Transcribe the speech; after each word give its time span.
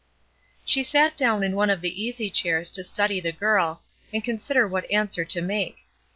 She 0.65 0.81
sat 0.81 1.15
down 1.15 1.43
in 1.43 1.55
one 1.55 1.69
of 1.69 1.81
the 1.81 2.03
easy 2.03 2.31
chairs 2.31 2.71
to 2.71 2.83
study 2.83 3.19
the 3.19 3.31
girl, 3.31 3.83
and 4.11 4.23
consider 4.23 4.67
what 4.67 4.89
answer 4.89 5.23
to 5.25 5.41
make. 5.43 5.85